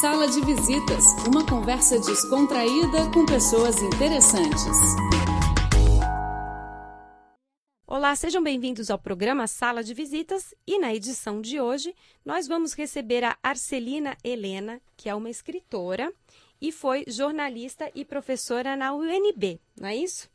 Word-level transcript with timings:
Sala 0.00 0.26
de 0.26 0.40
Visitas, 0.40 1.04
uma 1.28 1.46
conversa 1.46 1.98
descontraída 2.00 3.10
com 3.12 3.24
pessoas 3.24 3.76
interessantes. 3.80 4.64
Olá, 7.86 8.16
sejam 8.16 8.42
bem-vindos 8.42 8.90
ao 8.90 8.98
programa 8.98 9.46
Sala 9.46 9.84
de 9.84 9.94
Visitas 9.94 10.52
e 10.66 10.80
na 10.80 10.92
edição 10.92 11.40
de 11.40 11.60
hoje 11.60 11.94
nós 12.24 12.48
vamos 12.48 12.72
receber 12.72 13.22
a 13.22 13.38
Arcelina 13.40 14.16
Helena, 14.24 14.80
que 14.96 15.08
é 15.08 15.14
uma 15.14 15.30
escritora 15.30 16.12
e 16.60 16.72
foi 16.72 17.04
jornalista 17.06 17.88
e 17.94 18.04
professora 18.04 18.74
na 18.74 18.92
UNB, 18.92 19.60
não 19.78 19.88
é 19.88 19.94
isso? 19.94 20.28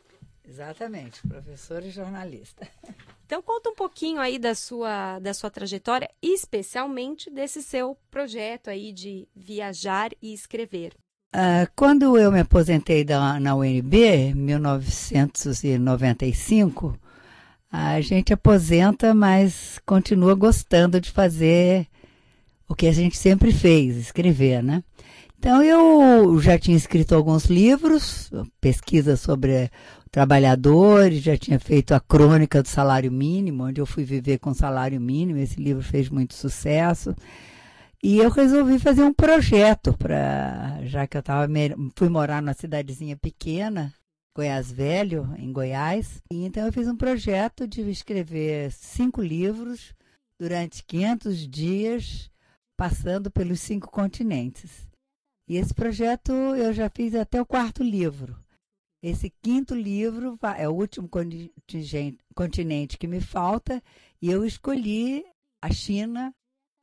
Exatamente, 0.48 1.22
professora 1.28 1.86
e 1.86 1.92
jornalista. 1.92 2.66
Então 3.30 3.44
conta 3.44 3.70
um 3.70 3.76
pouquinho 3.76 4.20
aí 4.20 4.40
da 4.40 4.56
sua 4.56 5.20
da 5.20 5.36
sua 5.36 5.52
trajetória, 5.52 6.10
especialmente 6.20 7.30
desse 7.30 7.62
seu 7.62 7.96
projeto 8.10 8.72
aí 8.72 8.92
de 8.92 9.28
viajar 9.36 10.10
e 10.20 10.34
escrever. 10.34 10.94
Uh, 11.36 11.70
quando 11.76 12.18
eu 12.18 12.32
me 12.32 12.40
aposentei 12.40 13.04
da, 13.04 13.40
na 13.40 13.54
UNB, 13.54 14.04
em 14.04 14.34
1995, 14.34 16.98
a 17.72 18.02
gente 18.02 18.34
aposenta, 18.34 19.14
mas 19.14 19.80
continua 19.86 20.34
gostando 20.34 21.00
de 21.00 21.12
fazer 21.12 21.86
o 22.68 22.74
que 22.74 22.88
a 22.88 22.92
gente 22.92 23.16
sempre 23.16 23.54
fez, 23.54 23.96
escrever, 23.96 24.64
né? 24.64 24.84
Então 25.40 25.64
eu 25.64 26.38
já 26.42 26.60
tinha 26.60 26.76
escrito 26.76 27.16
alguns 27.16 27.46
livros, 27.46 28.30
pesquisa 28.60 29.16
sobre 29.16 29.72
trabalhadores, 30.12 31.22
já 31.22 31.38
tinha 31.38 31.58
feito 31.58 31.94
a 31.94 32.00
crônica 32.02 32.62
do 32.62 32.68
salário 32.68 33.10
mínimo, 33.10 33.64
onde 33.64 33.80
eu 33.80 33.86
fui 33.86 34.04
viver 34.04 34.38
com 34.40 34.54
salário 34.54 35.00
mínimo, 35.00 35.40
esse 35.40 35.58
livro 35.58 35.82
fez 35.82 36.10
muito 36.10 36.34
sucesso. 36.34 37.16
E 38.04 38.18
eu 38.18 38.30
resolvi 38.30 38.80
fazer 38.80 39.02
um 39.02 39.14
projeto 39.14 39.94
para, 39.98 40.82
já 40.84 41.08
que 41.08 41.16
eu 41.16 41.24
tava, 41.24 41.50
fui 41.96 42.10
morar 42.10 42.42
numa 42.42 42.54
cidadezinha 42.54 43.16
pequena, 43.16 43.94
Goiás 44.36 44.70
Velho, 44.70 45.34
em 45.38 45.54
Goiás. 45.54 46.22
E 46.30 46.44
então 46.44 46.66
eu 46.66 46.74
fiz 46.74 46.86
um 46.86 46.98
projeto 46.98 47.66
de 47.66 47.90
escrever 47.90 48.74
cinco 48.74 49.22
livros 49.22 49.94
durante 50.38 50.84
500 50.84 51.48
dias, 51.48 52.30
passando 52.76 53.32
pelos 53.32 53.62
cinco 53.62 53.90
continentes. 53.90 54.89
E 55.50 55.58
esse 55.58 55.74
projeto 55.74 56.32
eu 56.32 56.72
já 56.72 56.88
fiz 56.92 57.16
até 57.16 57.42
o 57.42 57.46
quarto 57.46 57.82
livro. 57.82 58.38
Esse 59.02 59.32
quinto 59.42 59.74
livro 59.74 60.38
é 60.56 60.70
o 60.70 60.74
último 60.74 61.10
continente 62.36 62.98
que 63.00 63.08
me 63.08 63.20
falta 63.20 63.82
e 64.22 64.30
eu 64.30 64.46
escolhi 64.46 65.26
a 65.60 65.72
China 65.72 66.32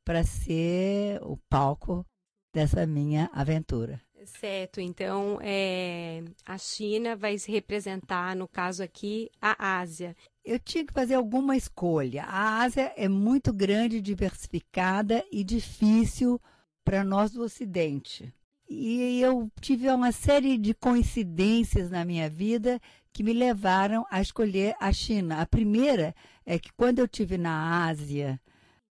para 0.05 0.25
ser 0.25 1.23
o 1.23 1.37
palco 1.49 2.05
dessa 2.53 2.85
minha 2.87 3.31
aventura. 3.33 4.01
Certo, 4.25 4.81
então 4.81 5.39
é, 5.41 6.25
a 6.45 6.59
China 6.59 7.15
vai 7.15 7.39
se 7.39 7.53
representar, 7.53 8.35
no 8.35 8.49
caso 8.49 8.83
aqui, 8.83 9.31
a 9.41 9.79
Ásia. 9.79 10.17
Eu 10.45 10.59
tinha 10.59 10.85
que 10.85 10.93
fazer 10.93 11.15
alguma 11.15 11.57
escolha. 11.57 12.25
A 12.25 12.63
Ásia 12.63 12.93
é 12.97 13.09
muito 13.09 13.53
grande, 13.53 14.01
diversificada 14.01 15.25
e 15.31 15.45
difícil 15.45 16.41
para 16.85 17.05
nós 17.05 17.31
do 17.31 17.43
Ocidente. 17.43 18.35
E 18.69 19.21
eu 19.21 19.51
tive 19.61 19.89
uma 19.89 20.11
série 20.11 20.59
de 20.59 20.75
coincidências 20.75 21.91
na 21.91 22.05
minha 22.05 22.29
vida 22.29 22.81
que 23.13 23.23
me 23.23 23.33
levaram 23.33 24.05
a 24.11 24.21
escolher 24.21 24.75
a 24.81 24.93
China. 24.93 25.41
A 25.41 25.47
primeira 25.47 26.15
é 26.45 26.59
que 26.59 26.73
quando 26.73 26.99
eu 26.99 27.07
tive 27.07 27.39
na 27.39 27.87
Ásia, 27.87 28.41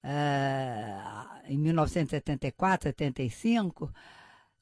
uh, 0.04 1.52
em 1.52 1.58
1974, 1.58 2.90
75, 2.90 3.92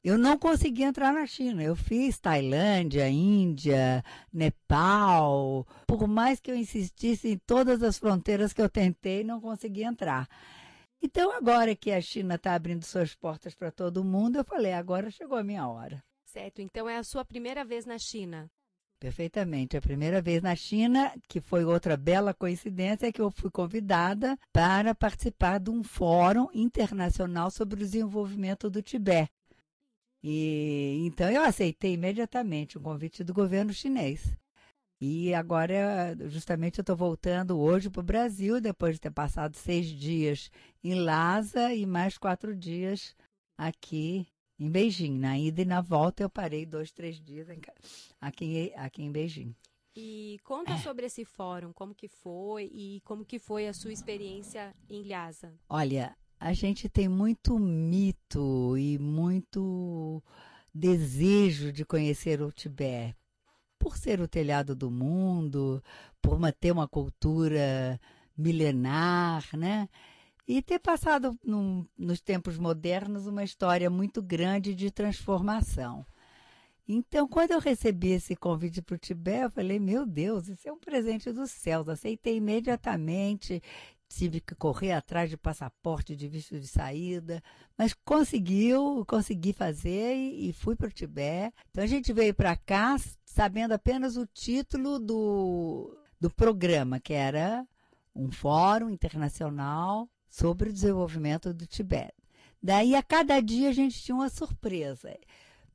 eu 0.02 0.18
não 0.18 0.36
consegui 0.36 0.82
entrar 0.82 1.12
na 1.12 1.26
China. 1.26 1.62
Eu 1.62 1.76
fiz 1.76 2.18
Tailândia, 2.18 3.08
Índia, 3.08 4.02
Nepal. 4.32 5.66
Por 5.86 6.08
mais 6.08 6.40
que 6.40 6.50
eu 6.50 6.56
insistisse 6.56 7.28
em 7.28 7.38
todas 7.38 7.82
as 7.82 7.98
fronteiras 7.98 8.52
que 8.52 8.60
eu 8.60 8.68
tentei, 8.68 9.22
não 9.22 9.40
consegui 9.40 9.84
entrar. 9.84 10.28
Então, 11.02 11.32
agora 11.32 11.74
que 11.74 11.90
a 11.90 12.00
China 12.00 12.36
está 12.36 12.54
abrindo 12.54 12.84
suas 12.84 13.14
portas 13.14 13.54
para 13.54 13.72
todo 13.72 14.04
mundo, 14.04 14.36
eu 14.36 14.44
falei, 14.44 14.72
agora 14.72 15.10
chegou 15.10 15.36
a 15.36 15.42
minha 15.42 15.66
hora. 15.66 16.02
Certo, 16.24 16.62
então 16.62 16.88
é 16.88 16.96
a 16.96 17.04
sua 17.04 17.24
primeira 17.24 17.64
vez 17.64 17.84
na 17.84 17.98
China. 17.98 18.48
Perfeitamente. 19.02 19.76
A 19.76 19.82
primeira 19.82 20.22
vez 20.22 20.40
na 20.40 20.54
China, 20.54 21.12
que 21.28 21.40
foi 21.40 21.64
outra 21.64 21.96
bela 21.96 22.32
coincidência, 22.32 23.08
é 23.08 23.12
que 23.12 23.20
eu 23.20 23.32
fui 23.32 23.50
convidada 23.50 24.38
para 24.52 24.94
participar 24.94 25.58
de 25.58 25.70
um 25.70 25.82
fórum 25.82 26.48
internacional 26.54 27.50
sobre 27.50 27.74
o 27.74 27.78
desenvolvimento 27.78 28.70
do 28.70 28.80
Tibete. 28.80 29.32
E 30.22 31.02
então 31.04 31.28
eu 31.28 31.42
aceitei 31.42 31.94
imediatamente 31.94 32.78
o 32.78 32.80
convite 32.80 33.24
do 33.24 33.34
governo 33.34 33.72
chinês. 33.72 34.36
E 35.04 35.34
agora, 35.34 36.16
justamente, 36.28 36.78
eu 36.78 36.82
estou 36.82 36.94
voltando 36.94 37.58
hoje 37.58 37.90
para 37.90 37.98
o 37.98 38.04
Brasil, 38.04 38.60
depois 38.60 38.94
de 38.94 39.00
ter 39.00 39.10
passado 39.10 39.56
seis 39.56 39.88
dias 39.88 40.48
em 40.80 40.94
Lhasa 40.94 41.74
e 41.74 41.84
mais 41.84 42.16
quatro 42.16 42.54
dias 42.54 43.16
aqui 43.58 44.28
em 44.60 44.70
Beijing. 44.70 45.18
Na 45.18 45.36
ida 45.36 45.62
e 45.62 45.64
na 45.64 45.80
volta, 45.80 46.22
eu 46.22 46.30
parei 46.30 46.64
dois, 46.64 46.92
três 46.92 47.20
dias 47.20 47.50
em, 47.50 47.60
aqui, 48.20 48.72
aqui 48.76 49.02
em 49.02 49.10
Beijing. 49.10 49.52
E 49.96 50.38
conta 50.44 50.78
sobre 50.78 51.06
esse 51.06 51.24
fórum, 51.24 51.72
como 51.72 51.96
que 51.96 52.06
foi 52.06 52.70
e 52.72 53.00
como 53.00 53.24
que 53.24 53.40
foi 53.40 53.66
a 53.66 53.74
sua 53.74 53.92
experiência 53.92 54.72
em 54.88 55.02
Lhasa. 55.02 55.52
Olha, 55.68 56.16
a 56.38 56.52
gente 56.52 56.88
tem 56.88 57.08
muito 57.08 57.58
mito 57.58 58.78
e 58.78 59.00
muito 59.00 60.22
desejo 60.72 61.72
de 61.72 61.84
conhecer 61.84 62.40
o 62.40 62.52
Tibete 62.52 63.20
por 63.82 63.98
ser 63.98 64.20
o 64.20 64.28
telhado 64.28 64.76
do 64.76 64.88
mundo, 64.92 65.82
por 66.22 66.38
ter 66.52 66.70
uma 66.70 66.86
cultura 66.86 68.00
milenar, 68.38 69.44
né? 69.56 69.88
E 70.46 70.62
ter 70.62 70.78
passado 70.78 71.36
nos 71.98 72.20
tempos 72.20 72.58
modernos 72.58 73.26
uma 73.26 73.42
história 73.42 73.90
muito 73.90 74.22
grande 74.22 74.72
de 74.72 74.88
transformação. 74.88 76.06
Então, 76.86 77.26
quando 77.26 77.50
eu 77.50 77.58
recebi 77.58 78.10
esse 78.10 78.36
convite 78.36 78.80
para 78.80 78.94
o 78.94 78.98
Tibete, 78.98 79.42
eu 79.42 79.50
falei: 79.50 79.80
meu 79.80 80.06
Deus, 80.06 80.48
isso 80.48 80.68
é 80.68 80.72
um 80.72 80.78
presente 80.78 81.32
dos 81.32 81.50
céus. 81.50 81.88
Aceitei 81.88 82.36
imediatamente 82.36 83.60
tive 84.14 84.40
que 84.40 84.54
correr 84.54 84.92
atrás 84.92 85.30
de 85.30 85.36
passaporte, 85.36 86.16
de 86.16 86.28
visto 86.28 86.58
de 86.58 86.66
saída, 86.66 87.42
mas 87.76 87.94
conseguiu, 88.04 89.04
consegui 89.06 89.52
fazer 89.52 90.14
e, 90.14 90.50
e 90.50 90.52
fui 90.52 90.76
para 90.76 90.88
o 90.88 90.92
Tibete. 90.92 91.54
Então 91.70 91.82
a 91.82 91.86
gente 91.86 92.12
veio 92.12 92.34
para 92.34 92.56
cá 92.56 92.96
sabendo 93.24 93.72
apenas 93.72 94.16
o 94.16 94.26
título 94.26 94.98
do, 94.98 95.96
do 96.20 96.30
programa, 96.30 97.00
que 97.00 97.12
era 97.12 97.66
um 98.14 98.30
fórum 98.30 98.90
internacional 98.90 100.08
sobre 100.28 100.70
o 100.70 100.72
desenvolvimento 100.72 101.52
do 101.52 101.66
Tibete. 101.66 102.14
Daí 102.62 102.94
a 102.94 103.02
cada 103.02 103.40
dia 103.40 103.70
a 103.70 103.72
gente 103.72 104.00
tinha 104.00 104.14
uma 104.14 104.28
surpresa. 104.28 105.16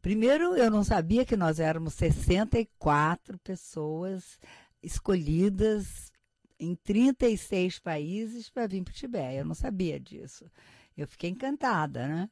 Primeiro, 0.02 0.56
eu 0.56 0.72
não 0.72 0.84
sabia 0.84 1.26
que 1.26 1.36
nós 1.36 1.60
éramos 1.60 1.96
64 1.96 3.38
pessoas 3.40 4.40
escolhidas 4.82 6.07
em 6.60 6.76
36 6.76 7.80
países 7.80 8.50
para 8.50 8.68
vir 8.68 8.84
para 8.84 8.92
o 8.92 8.96
Tibete. 8.96 9.38
Eu 9.38 9.46
não 9.46 9.56
sabia 9.56 10.00
disso. 10.00 10.46
Eu 10.96 11.08
fiquei 11.08 11.30
encantada, 11.30 12.08
né? 12.08 12.30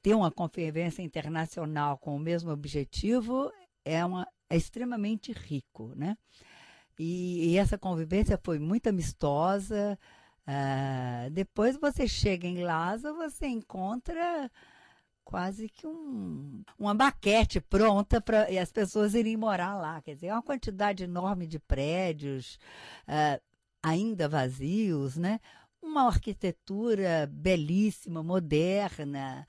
Ter 0.00 0.14
uma 0.14 0.30
conferência 0.30 1.02
internacional 1.02 1.98
com 1.98 2.16
o 2.16 2.20
mesmo 2.20 2.50
objetivo 2.50 3.50
é, 3.84 4.04
uma, 4.04 4.26
é 4.48 4.56
extremamente 4.56 5.32
rico, 5.32 5.92
né? 5.96 6.16
E, 6.98 7.52
e, 7.52 7.58
essa 7.58 7.76
convivência 7.76 8.40
foi 8.42 8.58
muito 8.58 8.88
amistosa. 8.88 9.98
Uh, 10.46 11.30
depois 11.30 11.76
você 11.76 12.08
chega 12.08 12.46
em 12.46 12.62
Lhasa, 12.62 13.12
você 13.12 13.46
encontra 13.46 14.50
quase 15.26 15.68
que 15.68 15.84
um, 15.86 16.62
uma 16.78 16.94
baquete 16.94 17.60
pronta 17.60 18.20
para 18.20 18.46
as 18.62 18.70
pessoas 18.70 19.12
irem 19.12 19.36
morar 19.36 19.74
lá. 19.74 20.00
Quer 20.00 20.14
dizer, 20.14 20.28
é 20.28 20.32
uma 20.32 20.42
quantidade 20.42 21.02
enorme 21.02 21.48
de 21.48 21.58
prédios 21.58 22.58
uh, 23.08 23.42
ainda 23.82 24.28
vazios, 24.28 25.16
né? 25.16 25.40
Uma 25.82 26.06
arquitetura 26.06 27.28
belíssima, 27.30 28.22
moderna, 28.22 29.46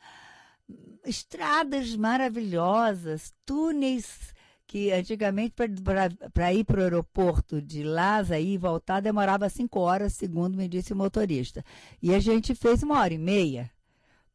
estradas 1.06 1.96
maravilhosas, 1.96 3.34
túneis 3.46 4.34
que 4.66 4.92
antigamente 4.92 5.54
para 6.34 6.54
ir 6.54 6.66
para 6.66 6.80
o 6.80 6.84
aeroporto 6.84 7.62
de 7.62 7.84
Lhasa 7.84 8.40
e 8.40 8.58
voltar 8.58 9.00
demorava 9.00 9.48
cinco 9.48 9.80
horas, 9.80 10.14
segundo 10.14 10.58
me 10.58 10.68
disse 10.68 10.92
o 10.92 10.96
motorista. 10.96 11.64
E 12.02 12.14
a 12.16 12.20
gente 12.20 12.56
fez 12.56 12.82
uma 12.82 13.00
hora 13.00 13.14
e 13.14 13.18
meia 13.18 13.72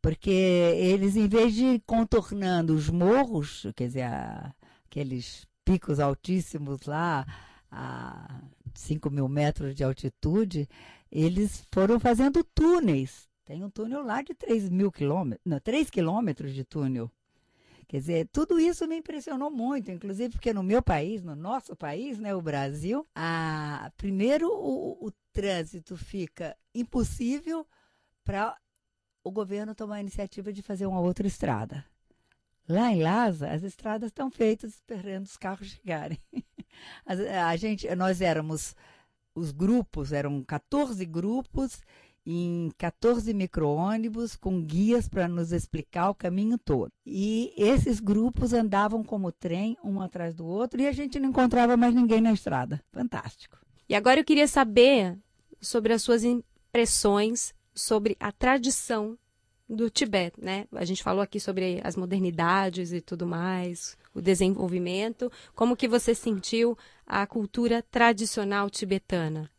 porque 0.03 0.31
eles, 0.31 1.15
em 1.15 1.29
vez 1.29 1.55
de 1.55 1.81
contornando 1.87 2.75
os 2.75 2.91
morros, 2.91 3.65
quer 3.77 3.87
dizer, 3.87 4.05
aqueles 4.85 5.47
picos 5.65 6.01
altíssimos 6.01 6.87
lá, 6.87 7.25
a 7.71 8.43
5 8.75 9.09
mil 9.11 9.29
metros 9.29 9.77
de 9.77 9.85
altitude, 9.85 10.69
eles 11.11 11.65
foram 11.73 12.01
fazendo 12.01 12.43
túneis, 12.43 13.29
Tem 13.45 13.63
um 13.65 13.71
túnel 13.71 14.03
lá 14.03 14.23
de 14.23 14.35
3 14.35 14.69
mil 14.69 14.91
quilômetros, 14.91 15.41
não, 15.45 15.61
3 15.61 15.89
quilômetros 15.89 16.53
de 16.53 16.65
túnel. 16.65 17.11
Quer 17.87 17.99
dizer, 17.99 18.29
tudo 18.33 18.59
isso 18.59 18.89
me 18.89 18.97
impressionou 18.97 19.51
muito, 19.51 19.91
inclusive 19.91 20.33
porque 20.33 20.53
no 20.53 20.63
meu 20.63 20.83
país, 20.83 21.23
no 21.23 21.37
nosso 21.37 21.77
país, 21.77 22.19
né, 22.19 22.35
o 22.35 22.41
Brasil, 22.41 23.07
a, 23.15 23.93
primeiro 23.97 24.49
o, 24.49 25.07
o 25.07 25.13
trânsito 25.33 25.97
fica 25.97 26.57
impossível 26.75 27.67
para 28.25 28.57
o 29.25 29.31
governo 29.31 29.75
tomar 29.75 29.97
a 29.97 30.01
iniciativa 30.01 30.53
de 30.53 30.63
fazer 30.63 30.87
uma 30.87 31.01
outra 31.01 31.27
estrada. 31.27 31.85
Lá 32.69 32.93
em 32.93 33.03
Lhasa, 33.03 33.51
as 33.51 33.63
estradas 33.63 34.09
estão 34.09 34.31
feitas 34.31 34.75
esperando 34.75 35.27
os 35.27 35.37
carros 35.37 35.69
chegarem. 35.69 36.19
A, 37.05 37.55
gente, 37.57 37.93
nós 37.95 38.21
éramos, 38.21 38.75
os 39.35 39.53
grupos, 39.53 40.13
eram 40.13 40.43
14 40.43 41.05
grupos 41.05 41.83
em 42.25 42.71
14 42.79 43.35
micro-ônibus 43.35 44.37
com 44.37 44.63
guias 44.63 45.09
para 45.09 45.29
nos 45.29 45.53
explicar 45.53 46.11
o 46.11 46.15
caminho 46.15 46.57
todo. 46.57 46.91
E 47.05 47.53
esses 47.57 48.01
grupos 48.01 48.53
andavam 48.53 49.03
como 49.03 49.33
trem, 49.33 49.77
um 49.83 50.01
atrás 50.01 50.35
do 50.35 50.47
outro, 50.47 50.81
e 50.81 50.87
a 50.87 50.93
gente 50.93 51.19
não 51.19 51.31
encontrava 51.31 51.77
mais 51.77 51.95
ninguém 51.95 52.21
na 52.21 52.33
estrada. 52.33 52.83
Fantástico. 52.93 53.59
E 53.89 53.95
agora 53.95 54.21
eu 54.21 54.25
queria 54.25 54.47
saber 54.47 55.19
sobre 55.61 55.93
as 55.93 56.03
suas 56.03 56.25
impressões 56.25 57.53
sobre 57.75 58.17
a 58.21 58.31
tradição 58.31 59.19
do 59.69 59.89
Tibete, 59.89 60.41
né? 60.41 60.67
A 60.73 60.85
gente 60.85 61.03
falou 61.03 61.23
aqui 61.23 61.41
sobre 61.41 61.81
as 61.83 61.97
modernidades 61.97 62.93
e 62.93 63.01
tudo 63.01 63.27
mais, 63.27 63.97
o 64.15 64.21
desenvolvimento. 64.21 65.31
Como 65.55 65.77
que 65.77 65.89
você 65.89 66.15
sentiu 66.15 66.77
a 67.07 67.27
cultura 67.27 67.83
tradicional 67.83 68.69
tibetana? 68.69 69.51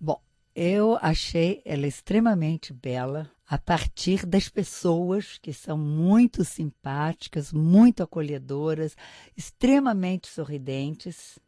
Bom, 0.00 0.20
eu 0.54 0.98
achei 1.02 1.60
ela 1.64 1.86
extremamente 1.86 2.72
bela 2.72 3.30
a 3.46 3.56
partir 3.56 4.26
das 4.26 4.48
pessoas 4.48 5.38
que 5.38 5.52
são 5.52 5.78
muito 5.78 6.44
simpáticas, 6.44 7.52
muito 7.52 8.02
acolhedoras, 8.02 8.94
extremamente 9.36 10.28
sorridentes. 10.28 11.38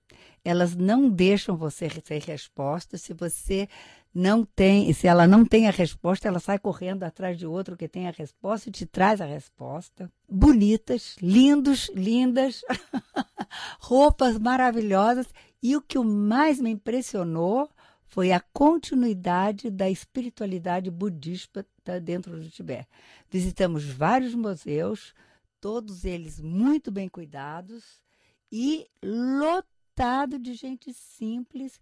Elas 0.43 0.75
não 0.75 1.11
deixam 1.11 1.57
você 1.57 1.89
ter 1.89 2.23
resposta 2.23 2.97
se 2.97 3.13
você 3.13 3.69
não 4.13 4.45
tem, 4.45 4.93
se 4.93 5.07
ela 5.07 5.27
não 5.27 5.45
tem 5.45 5.69
a 5.69 5.71
resposta, 5.71 6.27
ela 6.27 6.41
sai 6.41 6.59
correndo 6.59 7.05
atrás 7.05 7.39
de 7.39 7.47
outro 7.47 7.77
que 7.77 7.89
tem 7.89 8.09
a 8.09 8.11
resposta 8.11 8.69
e 8.69 8.73
te 8.73 8.85
traz 8.85 9.21
a 9.21 9.25
resposta. 9.25 10.11
Bonitas, 10.29 11.17
lindos, 11.23 11.91
lindas, 11.95 12.63
roupas 13.79 14.37
maravilhosas. 14.39 15.27
E 15.63 15.77
o 15.77 15.81
que 15.81 15.99
mais 15.99 16.61
me 16.61 16.71
impressionou 16.71 17.71
foi 18.11 18.33
a 18.33 18.41
continuidade 18.41 19.71
da 19.71 19.89
espiritualidade 19.89 20.91
budista 20.91 21.65
dentro 22.03 22.41
do 22.41 22.51
Tibete. 22.51 22.89
Visitamos 23.31 23.85
vários 23.85 24.35
museus, 24.35 25.15
todos 25.61 26.05
eles 26.05 26.41
muito 26.41 26.91
bem 26.91 27.09
cuidados 27.09 28.03
e 28.51 28.89
lotado 29.01 30.39
de 30.39 30.55
gente 30.55 30.93
simples 30.93 31.81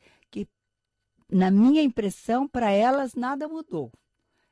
na 1.30 1.50
minha 1.50 1.82
impressão, 1.82 2.48
para 2.48 2.70
elas 2.70 3.14
nada 3.14 3.48
mudou. 3.48 3.92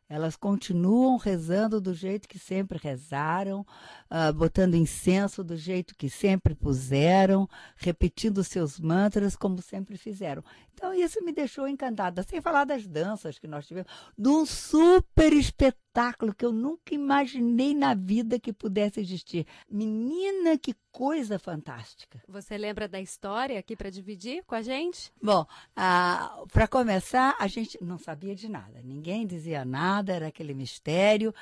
Elas 0.08 0.36
continuam 0.36 1.16
rezando 1.16 1.80
do 1.80 1.92
jeito 1.92 2.28
que 2.28 2.38
sempre 2.38 2.78
rezaram, 2.80 3.66
uh, 4.08 4.32
botando 4.32 4.76
incenso 4.76 5.42
do 5.42 5.56
jeito 5.56 5.96
que 5.96 6.08
sempre 6.08 6.54
puseram, 6.54 7.48
repetindo 7.76 8.44
seus 8.44 8.78
mantras 8.78 9.34
como 9.34 9.60
sempre 9.60 9.96
fizeram. 9.96 10.44
Então, 10.76 10.92
isso 10.92 11.24
me 11.24 11.32
deixou 11.32 11.66
encantada. 11.66 12.22
Sem 12.22 12.42
falar 12.42 12.64
das 12.64 12.86
danças 12.86 13.38
que 13.38 13.48
nós 13.48 13.66
tivemos, 13.66 13.90
de 14.16 14.28
um 14.28 14.44
super 14.44 15.32
espetáculo 15.32 16.34
que 16.34 16.44
eu 16.44 16.52
nunca 16.52 16.94
imaginei 16.94 17.74
na 17.74 17.94
vida 17.94 18.38
que 18.38 18.52
pudesse 18.52 19.00
existir. 19.00 19.46
Menina, 19.70 20.58
que 20.58 20.76
coisa 20.92 21.38
fantástica. 21.38 22.22
Você 22.28 22.58
lembra 22.58 22.86
da 22.86 23.00
história 23.00 23.58
aqui 23.58 23.74
para 23.74 23.88
dividir 23.88 24.44
com 24.44 24.54
a 24.54 24.60
gente? 24.60 25.10
Bom, 25.20 25.46
ah, 25.74 26.44
para 26.52 26.68
começar, 26.68 27.34
a 27.38 27.46
gente 27.46 27.82
não 27.82 27.96
sabia 27.96 28.34
de 28.34 28.46
nada. 28.46 28.82
Ninguém 28.84 29.26
dizia 29.26 29.64
nada, 29.64 30.12
era 30.12 30.26
aquele 30.26 30.52
mistério. 30.52 31.34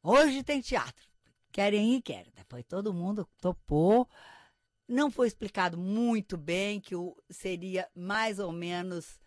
Hoje 0.00 0.44
tem 0.44 0.60
teatro. 0.60 1.08
Querem 1.50 1.96
ir? 1.96 2.02
Querem. 2.02 2.32
Depois 2.36 2.64
todo 2.64 2.94
mundo 2.94 3.28
topou. 3.40 4.08
Não 4.88 5.10
foi 5.10 5.26
explicado 5.26 5.76
muito 5.76 6.36
bem 6.38 6.80
que 6.80 6.94
seria 7.28 7.86
mais 7.94 8.38
ou 8.38 8.50
menos 8.50 9.20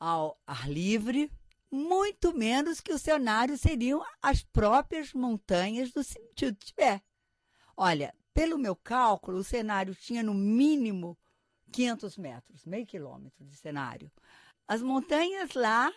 ao 0.00 0.36
ar 0.44 0.68
livre, 0.68 1.30
muito 1.70 2.36
menos 2.36 2.80
que 2.80 2.92
o 2.92 2.98
cenário 2.98 3.56
seriam 3.56 4.04
as 4.20 4.42
próprias 4.42 5.12
montanhas 5.12 5.92
do 5.92 6.02
Tibete. 6.34 7.04
Olha, 7.76 8.12
pelo 8.34 8.58
meu 8.58 8.74
cálculo, 8.74 9.38
o 9.38 9.44
cenário 9.44 9.94
tinha 9.94 10.22
no 10.22 10.34
mínimo 10.34 11.16
500 11.72 12.16
metros, 12.18 12.64
meio 12.64 12.86
quilômetro 12.86 13.44
de 13.44 13.56
cenário. 13.56 14.10
As 14.66 14.82
montanhas 14.82 15.54
lá 15.54 15.92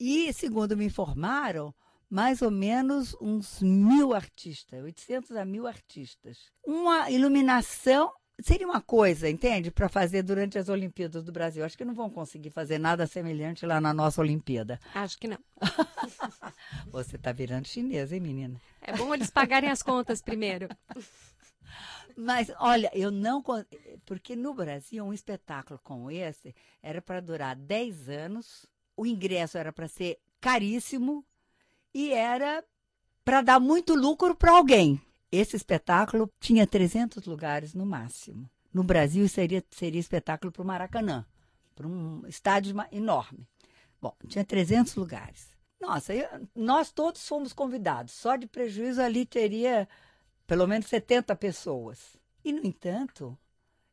e, 0.00 0.32
segundo 0.32 0.76
me 0.76 0.86
informaram, 0.86 1.74
mais 2.08 2.42
ou 2.42 2.50
menos 2.50 3.14
uns 3.20 3.60
mil 3.60 4.14
artistas, 4.14 4.82
800 4.82 5.32
a 5.32 5.44
mil 5.44 5.66
artistas. 5.66 6.50
Uma 6.64 7.10
iluminação 7.10 8.12
seria 8.42 8.66
uma 8.66 8.80
coisa, 8.80 9.28
entende, 9.28 9.70
para 9.70 9.88
fazer 9.88 10.22
durante 10.22 10.58
as 10.58 10.68
Olimpíadas 10.68 11.24
do 11.24 11.32
Brasil. 11.32 11.64
Acho 11.64 11.76
que 11.76 11.84
não 11.84 11.94
vão 11.94 12.10
conseguir 12.10 12.50
fazer 12.50 12.78
nada 12.78 13.06
semelhante 13.06 13.64
lá 13.66 13.80
na 13.80 13.92
nossa 13.92 14.20
Olimpíada. 14.20 14.78
Acho 14.94 15.18
que 15.18 15.28
não. 15.28 15.38
Você 16.90 17.16
está 17.16 17.32
virando 17.32 17.68
chinesa, 17.68 18.14
hein, 18.14 18.20
menina? 18.20 18.60
É 18.80 18.96
bom 18.96 19.14
eles 19.14 19.30
pagarem 19.30 19.70
as 19.70 19.82
contas 19.82 20.20
primeiro. 20.20 20.68
Mas, 22.16 22.52
olha, 22.58 22.90
eu 22.92 23.10
não. 23.10 23.42
Porque 24.04 24.36
no 24.36 24.52
Brasil, 24.52 25.02
um 25.04 25.14
espetáculo 25.14 25.80
como 25.82 26.10
esse 26.10 26.54
era 26.82 27.00
para 27.00 27.20
durar 27.20 27.56
10 27.56 28.08
anos 28.10 28.70
o 28.96 29.06
ingresso 29.06 29.58
era 29.58 29.72
para 29.72 29.88
ser 29.88 30.18
caríssimo 30.40 31.24
e 31.94 32.12
era 32.12 32.64
para 33.24 33.42
dar 33.42 33.60
muito 33.60 33.94
lucro 33.94 34.34
para 34.34 34.52
alguém. 34.52 35.00
Esse 35.32 35.56
espetáculo 35.56 36.30
tinha 36.38 36.66
300 36.66 37.24
lugares 37.24 37.72
no 37.72 37.86
máximo. 37.86 38.48
No 38.72 38.84
Brasil 38.84 39.26
seria, 39.30 39.64
seria 39.70 39.98
espetáculo 39.98 40.52
para 40.52 40.62
o 40.62 40.66
Maracanã, 40.66 41.24
para 41.74 41.88
um 41.88 42.26
estádio 42.26 42.76
enorme. 42.92 43.48
Bom, 44.00 44.14
tinha 44.28 44.44
300 44.44 44.94
lugares. 44.94 45.48
Nossa, 45.80 46.14
eu, 46.14 46.28
nós 46.54 46.92
todos 46.92 47.26
fomos 47.26 47.54
convidados. 47.54 48.12
Só 48.12 48.36
de 48.36 48.46
prejuízo 48.46 49.00
ali 49.00 49.24
teria 49.24 49.88
pelo 50.46 50.66
menos 50.66 50.86
70 50.86 51.34
pessoas. 51.36 51.98
E, 52.44 52.52
no 52.52 52.64
entanto, 52.66 53.38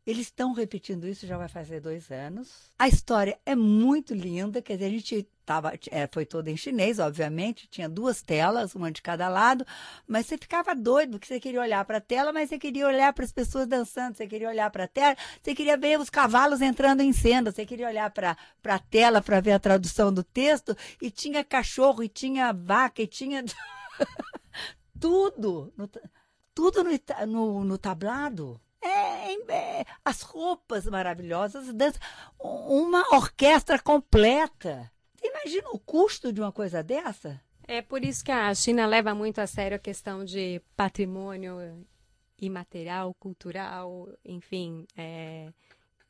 eles 0.05 0.27
estão 0.27 0.53
repetindo 0.53 1.07
isso, 1.07 1.25
já 1.25 1.37
vai 1.37 1.47
fazer 1.47 1.79
dois 1.79 2.11
anos. 2.11 2.71
A 2.77 2.87
história 2.87 3.39
é 3.45 3.55
muito 3.55 4.13
linda, 4.13 4.61
quer 4.61 4.73
dizer, 4.73 4.85
a 4.85 4.89
gente 4.89 5.27
tava, 5.49 5.73
é, 5.89 6.07
foi 6.11 6.27
toda 6.27 6.51
em 6.51 6.55
chinês, 6.55 6.99
obviamente, 6.99 7.67
tinha 7.67 7.89
duas 7.89 8.21
telas, 8.21 8.75
uma 8.75 8.91
de 8.91 9.01
cada 9.01 9.27
lado, 9.27 9.65
mas 10.07 10.27
você 10.27 10.37
ficava 10.37 10.75
doido, 10.75 11.13
porque 11.13 11.25
você 11.25 11.39
queria 11.39 11.59
olhar 11.59 11.83
para 11.85 11.97
a 11.97 12.01
tela, 12.01 12.31
mas 12.31 12.49
você 12.49 12.59
queria 12.59 12.85
olhar 12.85 13.11
para 13.13 13.25
as 13.25 13.31
pessoas 13.31 13.65
dançando, 13.65 14.15
você 14.15 14.27
queria 14.27 14.47
olhar 14.47 14.69
para 14.69 14.83
a 14.83 14.87
tela, 14.87 15.17
você 15.41 15.55
queria 15.55 15.75
ver 15.75 15.99
os 15.99 16.07
cavalos 16.07 16.61
entrando 16.61 17.01
em 17.01 17.11
cena, 17.11 17.51
você 17.51 17.65
queria 17.65 17.87
olhar 17.87 18.11
para 18.11 18.37
a 18.63 18.77
tela 18.77 19.23
para 19.23 19.39
ver 19.39 19.53
a 19.53 19.59
tradução 19.59 20.13
do 20.13 20.23
texto, 20.23 20.77
e 21.01 21.09
tinha 21.09 21.43
cachorro, 21.43 22.03
e 22.03 22.07
tinha 22.07 22.53
vaca, 22.53 23.01
e 23.01 23.07
tinha 23.07 23.43
tudo, 25.01 25.73
no, 25.75 25.89
tudo 26.53 26.83
no, 26.83 26.91
no, 27.25 27.63
no 27.63 27.77
tablado. 27.79 28.61
É, 28.81 29.33
é, 29.51 29.85
as 30.05 30.21
roupas 30.21 30.85
maravilhosas, 30.85 31.73
dança, 31.73 31.99
uma 32.39 33.01
orquestra 33.15 33.79
completa. 33.79 34.91
Imagina 35.43 35.69
o 35.71 35.79
custo 35.79 36.33
de 36.33 36.41
uma 36.41 36.51
coisa 36.51 36.83
dessa? 36.83 37.41
É 37.67 37.81
por 37.81 38.03
isso 38.03 38.23
que 38.23 38.31
a 38.31 38.53
China 38.53 38.85
leva 38.85 39.13
muito 39.13 39.39
a 39.39 39.47
sério 39.47 39.75
a 39.75 39.79
questão 39.79 40.25
de 40.25 40.61
patrimônio 40.75 41.85
imaterial, 42.39 43.13
cultural, 43.13 44.07
enfim, 44.25 44.85
é, 44.97 45.51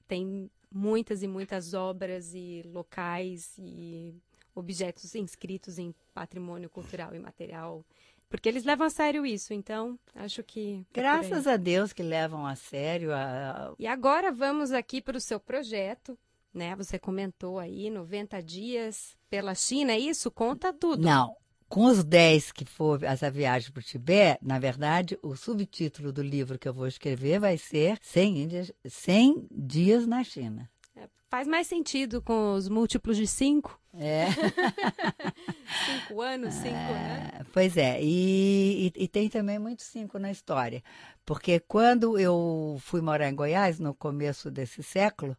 tem 0.08 0.50
muitas 0.72 1.22
e 1.24 1.28
muitas 1.28 1.74
obras 1.74 2.34
e 2.34 2.64
locais 2.66 3.56
e 3.58 4.16
objetos 4.56 5.16
inscritos 5.16 5.78
em 5.78 5.94
patrimônio 6.14 6.70
cultural 6.70 7.14
e 7.16 7.20
material 7.20 7.84
porque 8.30 8.48
eles 8.48 8.64
levam 8.64 8.86
a 8.86 8.90
sério 8.92 9.26
isso, 9.26 9.54
então 9.54 10.00
acho 10.14 10.44
que. 10.44 10.86
É 10.94 11.02
Graças 11.02 11.48
a 11.48 11.58
Deus 11.58 11.92
que 11.92 12.04
levam 12.04 12.46
a 12.46 12.56
sério. 12.56 13.12
A... 13.12 13.74
E 13.80 13.88
agora 13.88 14.32
vamos 14.32 14.72
aqui 14.72 15.02
para 15.02 15.18
o 15.18 15.22
seu 15.22 15.40
projeto, 15.40 16.16
né? 16.54 16.76
Você 16.76 16.98
comentou 16.98 17.60
aí 17.60 17.90
90 17.90 18.42
dias 18.42 19.16
pela 19.30 19.54
China, 19.56 19.94
é 19.94 20.00
isso? 20.00 20.32
Conta 20.32 20.74
tudo. 20.74 21.04
Não. 21.04 21.36
Com 21.68 21.86
os 21.86 22.04
10 22.04 22.52
que 22.52 22.66
for 22.66 23.04
essa 23.04 23.30
viagem 23.30 23.72
para 23.72 23.82
o 23.82 23.84
Tibete, 23.84 24.40
na 24.44 24.58
verdade, 24.58 25.20
o 25.22 25.36
subtítulo 25.36 26.12
do 26.12 26.24
livro 26.24 26.58
que 26.58 26.68
eu 26.68 26.74
vou 26.74 26.88
escrever 26.88 27.40
vai 27.40 27.58
ser 27.58 28.00
100 28.02 28.48
dias, 28.48 28.72
100 28.88 29.48
dias 29.52 30.08
na 30.08 30.24
China. 30.24 30.68
É, 30.96 31.08
Faz 31.30 31.48
mais 31.48 31.68
sentido 31.68 32.24
com 32.24 32.54
os 32.56 32.68
múltiplos 32.68 33.16
de 33.16 33.28
cinco. 33.28 33.80
É. 33.94 34.28
cinco 35.86 36.22
anos, 36.22 36.56
cinco, 36.56 36.74
né? 36.74 37.32
É, 37.40 37.44
pois 37.54 37.78
é, 37.78 38.02
e, 38.02 38.88
e, 38.96 39.04
e, 39.04 39.08
tem 39.08 39.30
também 39.30 39.60
muito 39.60 39.84
cinco 39.84 40.18
na 40.18 40.32
história. 40.32 40.84
Porque 41.24 41.60
quando 41.60 42.18
eu 42.18 42.78
fui 42.82 43.02
morar 43.02 43.30
em 43.30 43.36
Goiás, 43.36 43.80
no 43.80 43.94
começo 43.94 44.50
desse 44.50 44.82
século, 44.82 45.38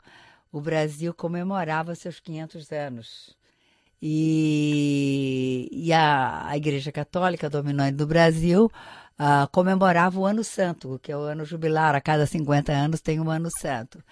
o 0.53 0.61
Brasil 0.61 1.15
comemorava 1.15 1.95
seus 1.95 2.21
500 2.21 2.73
anos. 2.73 3.37
E, 4.03 5.69
e 5.71 5.93
a, 5.93 6.49
a 6.49 6.57
Igreja 6.57 6.91
Católica, 6.91 7.51
dominante 7.51 7.97
do 7.97 8.07
Brasil, 8.07 8.71
uh, 9.19 9.49
comemorava 9.53 10.19
o 10.19 10.27
Ano 10.27 10.43
Santo, 10.43 10.99
que 11.03 11.13
é 11.13 11.17
o 11.17 11.21
ano 11.21 11.45
jubilar, 11.45 11.95
a 11.95 12.01
cada 12.01 12.27
50 12.27 12.73
anos 12.73 13.01
tem 13.01 13.21
um 13.21 13.31
Ano 13.31 13.51
Santo. 13.51 14.03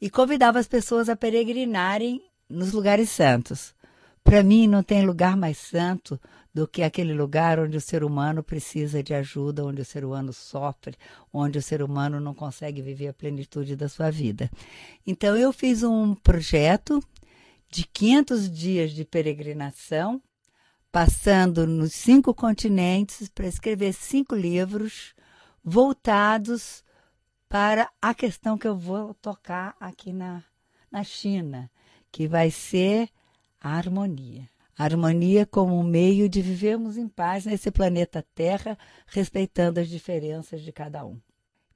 E 0.00 0.10
convidava 0.10 0.58
as 0.58 0.66
pessoas 0.66 1.08
a 1.08 1.16
peregrinarem 1.16 2.20
nos 2.48 2.72
lugares 2.72 3.08
santos. 3.10 3.74
Para 4.22 4.42
mim, 4.42 4.66
não 4.66 4.82
tem 4.82 5.06
lugar 5.06 5.36
mais 5.36 5.56
santo 5.58 6.20
do 6.56 6.66
que 6.66 6.82
aquele 6.82 7.12
lugar 7.12 7.60
onde 7.60 7.76
o 7.76 7.80
ser 7.82 8.02
humano 8.02 8.42
precisa 8.42 9.02
de 9.02 9.12
ajuda, 9.12 9.62
onde 9.62 9.82
o 9.82 9.84
ser 9.84 10.06
humano 10.06 10.32
sofre, 10.32 10.96
onde 11.30 11.58
o 11.58 11.62
ser 11.62 11.82
humano 11.82 12.18
não 12.18 12.32
consegue 12.32 12.80
viver 12.80 13.08
a 13.08 13.12
plenitude 13.12 13.76
da 13.76 13.90
sua 13.90 14.10
vida. 14.10 14.50
Então, 15.06 15.36
eu 15.36 15.52
fiz 15.52 15.82
um 15.82 16.14
projeto 16.14 16.98
de 17.68 17.84
500 17.84 18.50
dias 18.50 18.92
de 18.92 19.04
peregrinação, 19.04 20.18
passando 20.90 21.66
nos 21.66 21.92
cinco 21.92 22.32
continentes 22.32 23.28
para 23.28 23.46
escrever 23.46 23.92
cinco 23.92 24.34
livros 24.34 25.14
voltados 25.62 26.82
para 27.50 27.90
a 28.00 28.14
questão 28.14 28.56
que 28.56 28.66
eu 28.66 28.78
vou 28.78 29.12
tocar 29.12 29.76
aqui 29.78 30.10
na, 30.10 30.42
na 30.90 31.04
China, 31.04 31.70
que 32.10 32.26
vai 32.26 32.50
ser 32.50 33.10
a 33.60 33.76
harmonia. 33.76 34.55
Harmonia 34.76 35.46
como 35.46 35.78
um 35.78 35.82
meio 35.82 36.28
de 36.28 36.42
vivermos 36.42 36.96
em 36.96 37.08
paz 37.08 37.46
nesse 37.46 37.70
planeta 37.70 38.24
Terra, 38.34 38.76
respeitando 39.06 39.80
as 39.80 39.88
diferenças 39.88 40.60
de 40.60 40.72
cada 40.72 41.04
um. 41.04 41.18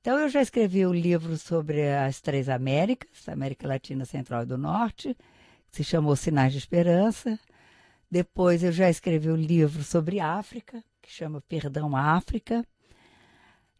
Então, 0.00 0.18
eu 0.18 0.28
já 0.28 0.40
escrevi 0.40 0.86
o 0.86 0.90
um 0.90 0.94
livro 0.94 1.36
sobre 1.36 1.90
as 1.90 2.20
três 2.20 2.48
Américas, 2.48 3.28
América 3.28 3.68
Latina, 3.68 4.04
Central 4.04 4.42
e 4.42 4.46
do 4.46 4.56
Norte, 4.56 5.16
que 5.70 5.76
se 5.76 5.84
chamou 5.84 6.16
Sinais 6.16 6.52
de 6.52 6.58
Esperança. 6.58 7.38
Depois, 8.10 8.62
eu 8.62 8.72
já 8.72 8.88
escrevi 8.88 9.30
um 9.30 9.36
livro 9.36 9.82
sobre 9.82 10.18
África, 10.18 10.82
que 11.02 11.10
chama 11.10 11.42
Perdão 11.42 11.94
África. 11.94 12.64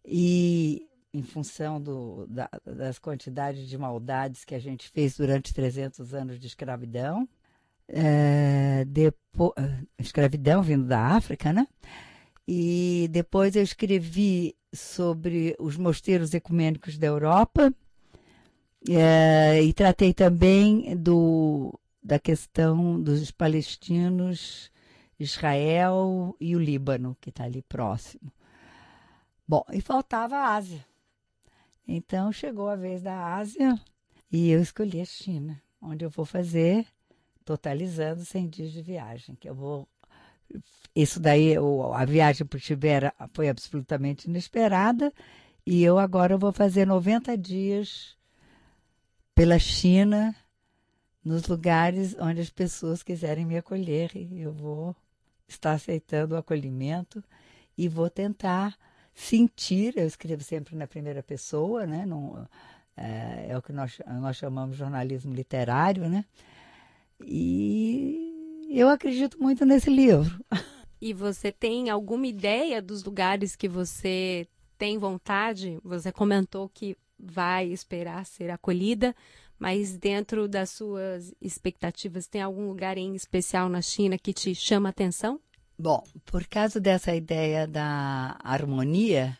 E 0.05 0.87
em 1.12 1.23
função 1.23 1.81
do, 1.81 2.27
da, 2.29 2.49
das 2.65 2.99
quantidades 2.99 3.69
de 3.69 3.77
maldades 3.77 4.45
que 4.45 4.55
a 4.55 4.59
gente 4.59 4.89
fez 4.89 5.17
durante 5.17 5.53
300 5.53 6.15
anos 6.15 6.39
de 6.39 6.47
escravidão. 6.47 7.29
É, 7.89 8.80
depois, 8.91 9.53
escravidão 9.99 10.63
vindo 10.63 10.85
da 10.87 11.01
África, 11.01 11.53
né? 11.53 11.67
E 12.47 13.09
depois 13.11 13.55
eu 13.55 13.63
escrevi 13.63 14.57
sobre 14.73 15.55
os 15.59 15.77
mosteiros 15.77 16.35
ecumênicos 16.35 16.99
da 16.99 17.07
Europa 17.07 17.73
é, 18.89 19.63
e 19.63 19.73
tratei 19.73 20.13
também 20.13 20.97
do, 20.97 21.79
da 22.03 22.19
questão 22.19 23.01
dos 23.01 23.31
palestinos, 23.31 24.73
Israel 25.19 26.35
e 26.41 26.57
o 26.57 26.59
Líbano, 26.59 27.17
que 27.21 27.31
está 27.31 27.45
ali 27.45 27.63
próximo. 27.63 28.33
Bom, 29.47 29.65
e 29.73 29.81
faltava 29.81 30.37
a 30.37 30.55
Ásia. 30.55 30.85
Então 31.87 32.33
chegou 32.33 32.69
a 32.69 32.77
vez 32.77 33.03
da 33.03 33.37
Ásia 33.37 33.79
e 34.33 34.51
eu 34.51 34.61
escolhi 34.61 35.01
a 35.01 35.05
China, 35.05 35.61
onde 35.81 36.05
eu 36.05 36.11
vou 36.11 36.25
fazer 36.25 36.87
totalizando 37.45 38.25
100 38.25 38.49
dias 38.49 38.73
de 38.73 38.83
viagem, 38.83 39.35
que 39.35 39.49
eu 39.49 39.55
vou 39.55 39.89
isso 40.95 41.21
daí, 41.21 41.55
a 41.95 42.05
viagem 42.05 42.45
para 42.45 42.57
o 42.57 42.61
Tibete 42.61 43.13
foi 43.33 43.49
absolutamente 43.49 44.29
inesperada 44.29 45.13
e 45.65 45.85
eu 45.85 45.99
agora 45.99 46.37
vou 46.37 46.53
fazer 46.53 46.87
90 46.87 47.39
dias 47.39 48.17
pela 49.35 49.59
China, 49.59 50.35
nos 51.25 51.47
lugares 51.47 52.17
onde 52.19 52.41
as 52.41 52.51
pessoas 52.51 53.03
quiserem 53.03 53.45
me 53.45 53.57
acolher 53.57 54.11
e 54.17 54.41
eu 54.41 54.53
vou 54.53 54.97
estar 55.47 55.73
aceitando 55.73 56.35
o 56.35 56.39
acolhimento 56.39 57.23
e 57.77 57.89
vou 57.89 58.11
tentar 58.11 58.77
sentir, 59.15 59.97
eu 59.97 60.07
escrevo 60.07 60.43
sempre 60.43 60.75
na 60.77 60.87
primeira 60.87 61.23
pessoa, 61.23 61.87
né? 61.87 62.05
Não, 62.07 62.47
é, 62.97 63.47
é, 63.51 63.59
o 63.59 63.63
que 63.63 63.73
nós, 63.73 63.99
nós 64.21 64.37
chamamos 64.37 64.77
de 64.77 64.81
jornalismo 64.81 65.33
literário, 65.33 66.09
né? 66.09 66.25
E 67.25 68.69
eu 68.71 68.89
acredito 68.89 69.41
muito 69.41 69.65
nesse 69.65 69.91
livro. 69.91 70.45
E 71.00 71.15
você 71.15 71.50
tem 71.50 71.89
alguma 71.89 72.27
ideia 72.27 72.83
dos 72.83 73.03
lugares 73.03 73.57
que 73.57 73.69
você 73.69 74.47
tem 74.77 74.99
vontade? 74.99 75.79
Você 75.83 76.12
comentou 76.12 76.69
que 76.69 76.97
vai 77.19 77.67
esperar 77.67 78.25
ser 78.27 78.50
acolhida, 78.50 79.15
mas 79.59 79.97
dentro 79.97 80.49
das 80.49 80.71
suas 80.71 81.35
expectativas, 81.41 82.27
tem 82.27 82.43
algum 82.43 82.69
lugar 82.69 82.97
em 82.97 83.15
especial 83.15 83.69
na 83.69 83.83
China 83.83 84.19
que 84.19 84.33
te 84.33 84.55
chama 84.55 84.89
a 84.89 84.91
atenção? 84.91 85.41
Bom, 85.79 86.03
por 86.27 86.47
causa 86.47 86.79
dessa 86.79 87.15
ideia 87.15 87.67
da 87.67 88.39
harmonia, 88.43 89.39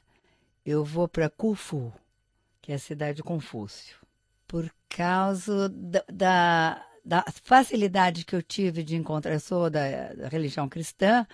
eu 0.65 0.85
vou 0.85 1.09
para 1.09 1.29
Kufu, 1.29 1.93
que 2.61 2.73
é 2.73 2.75
a 2.75 2.79
cidade 2.79 3.17
de 3.17 3.23
Confúcio. 3.23 3.97
Por 4.47 4.71
causa 4.89 5.69
da, 5.69 6.05
da, 6.13 6.87
da, 7.05 7.25
facilidade 7.43 8.25
que 8.25 8.35
eu 8.35 8.43
tive 8.43 8.83
de 8.83 8.97
encontrar, 8.97 9.33
eu 9.33 9.41
sou 9.41 9.71
da, 9.71 10.13
da 10.15 10.29
religião 10.29 10.69
cristã, 10.69 11.27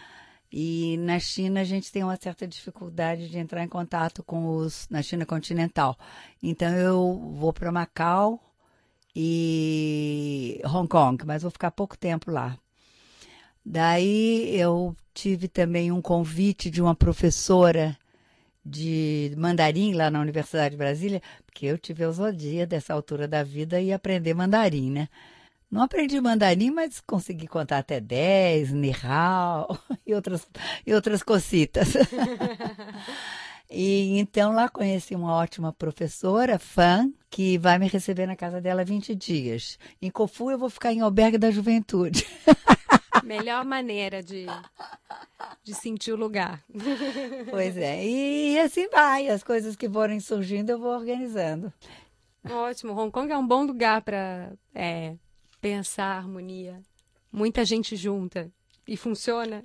e 0.50 0.96
na 0.98 1.18
China 1.18 1.60
a 1.60 1.64
gente 1.64 1.90
tem 1.90 2.04
uma 2.04 2.16
certa 2.16 2.46
dificuldade 2.46 3.28
de 3.28 3.38
entrar 3.38 3.62
em 3.62 3.68
contato 3.68 4.22
com 4.22 4.56
os 4.56 4.88
na 4.88 5.02
China 5.02 5.26
continental. 5.26 5.98
Então 6.42 6.72
eu 6.74 7.32
vou 7.34 7.52
para 7.52 7.72
Macau 7.72 8.40
e 9.14 10.60
Hong 10.64 10.88
Kong, 10.88 11.24
mas 11.26 11.42
vou 11.42 11.50
ficar 11.50 11.70
pouco 11.70 11.98
tempo 11.98 12.30
lá. 12.30 12.56
Daí 13.64 14.56
eu 14.56 14.96
tive 15.12 15.48
também 15.48 15.90
um 15.90 16.00
convite 16.00 16.70
de 16.70 16.80
uma 16.80 16.94
professora 16.94 17.98
de 18.64 19.32
mandarim 19.36 19.94
lá 19.94 20.10
na 20.10 20.20
Universidade 20.20 20.70
de 20.70 20.76
Brasília, 20.76 21.22
porque 21.44 21.66
eu 21.66 21.78
tive 21.78 22.04
ousadia 22.04 22.66
dessa 22.66 22.92
altura 22.94 23.26
da 23.26 23.42
vida 23.42 23.80
e 23.80 23.92
aprender 23.92 24.34
mandarim, 24.34 24.90
né? 24.90 25.08
Não 25.70 25.82
aprendi 25.82 26.20
mandarim, 26.20 26.70
mas 26.70 27.00
consegui 27.00 27.48
contar 27.48 27.78
até 27.78 28.00
10, 28.00 28.72
nihao 28.72 29.78
e 30.06 30.14
outras, 30.14 30.48
e 30.86 30.94
outras 30.94 31.22
cocitas. 31.22 31.94
e 33.68 34.16
então 34.18 34.52
lá 34.52 34.68
conheci 34.68 35.14
uma 35.14 35.34
ótima 35.34 35.72
professora, 35.72 36.58
fã, 36.58 37.10
que 37.28 37.58
vai 37.58 37.78
me 37.78 37.88
receber 37.88 38.26
na 38.26 38.36
casa 38.36 38.60
dela 38.60 38.84
20 38.84 39.14
dias. 39.14 39.76
Em 40.00 40.08
Cofu 40.08 40.52
eu 40.52 40.58
vou 40.58 40.70
ficar 40.70 40.92
em 40.92 41.00
albergue 41.00 41.36
da 41.36 41.50
juventude. 41.50 42.24
Melhor 43.24 43.64
maneira 43.64 44.22
de, 44.22 44.46
de 45.64 45.74
sentir 45.74 46.12
o 46.12 46.16
lugar. 46.16 46.62
Pois 47.50 47.76
é, 47.76 48.06
e 48.06 48.56
assim 48.60 48.88
vai. 48.88 49.28
As 49.28 49.42
coisas 49.42 49.74
que 49.74 49.90
forem 49.90 50.20
surgindo 50.20 50.70
eu 50.70 50.78
vou 50.78 50.94
organizando. 50.94 51.72
Ótimo. 52.48 52.92
Hong 52.92 53.10
Kong 53.10 53.32
é 53.32 53.36
um 53.36 53.46
bom 53.46 53.64
lugar 53.64 54.02
para 54.02 54.52
é, 54.72 55.16
pensar 55.66 56.16
harmonia. 56.16 56.80
Muita 57.32 57.64
gente 57.64 57.96
junta 57.96 58.48
e 58.86 58.96
funciona. 58.96 59.64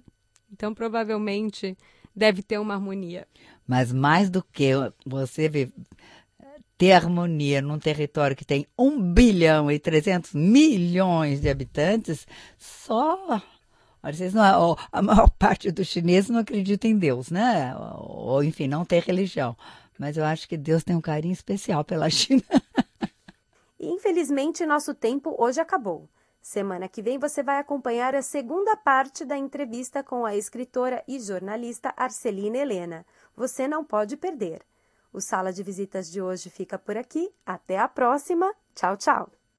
Então, 0.51 0.73
provavelmente, 0.73 1.77
deve 2.15 2.41
ter 2.41 2.57
uma 2.57 2.73
harmonia. 2.73 3.27
Mas 3.67 3.93
mais 3.93 4.27
do 4.31 4.41
que 4.41 4.71
você 5.05 5.71
ter 6.75 6.93
harmonia 6.93 7.61
num 7.61 7.77
território 7.77 8.35
que 8.35 8.43
tem 8.43 8.65
1 8.75 9.13
bilhão 9.13 9.71
e 9.71 9.77
300 9.77 10.33
milhões 10.33 11.39
de 11.39 11.47
habitantes, 11.47 12.25
só. 12.57 13.39
Vocês 14.03 14.33
não, 14.33 14.75
a 14.91 15.01
maior 15.03 15.29
parte 15.37 15.69
dos 15.69 15.87
chineses 15.87 16.31
não 16.31 16.39
acredita 16.39 16.87
em 16.87 16.97
Deus, 16.97 17.29
né? 17.29 17.75
Ou, 17.77 18.43
enfim, 18.43 18.67
não 18.67 18.83
tem 18.83 18.99
religião. 18.99 19.55
Mas 19.99 20.17
eu 20.17 20.25
acho 20.25 20.49
que 20.49 20.57
Deus 20.57 20.83
tem 20.83 20.95
um 20.95 21.01
carinho 21.01 21.33
especial 21.33 21.83
pela 21.83 22.09
China. 22.09 22.41
Infelizmente, 23.81 24.63
nosso 24.63 24.93
tempo 24.93 25.35
hoje 25.39 25.59
acabou. 25.59 26.07
Semana 26.39 26.87
que 26.87 27.01
vem 27.01 27.17
você 27.17 27.41
vai 27.41 27.57
acompanhar 27.57 28.13
a 28.13 28.21
segunda 28.21 28.77
parte 28.77 29.25
da 29.25 29.35
entrevista 29.35 30.03
com 30.03 30.23
a 30.23 30.35
escritora 30.35 31.03
e 31.07 31.19
jornalista 31.19 31.91
Arcelina 31.97 32.57
Helena. 32.57 33.05
Você 33.35 33.67
não 33.67 33.83
pode 33.83 34.15
perder. 34.15 34.61
O 35.11 35.19
Sala 35.19 35.51
de 35.51 35.63
Visitas 35.63 36.11
de 36.11 36.21
hoje 36.21 36.49
fica 36.49 36.77
por 36.77 36.95
aqui. 36.95 37.33
Até 37.45 37.79
a 37.79 37.87
próxima. 37.87 38.53
Tchau, 38.75 38.95
tchau. 38.97 39.40